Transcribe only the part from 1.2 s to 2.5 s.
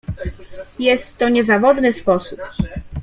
niezawodny sposób."